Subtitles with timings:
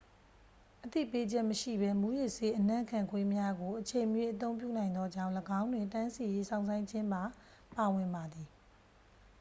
[0.85, 7.23] အသိပေးချက်မရှိဘဲ မူးယစ်ဆေး အနံ့ခံခွေးများကို အချိန်မရွေး အသုံးပြုနိုင်သောကြောင့် ၎င်းတွင် တန်းစီ၍ စောင့်ဆိုင်းခြင်းပါ
[7.75, 8.49] ပါဝင်ပါသည်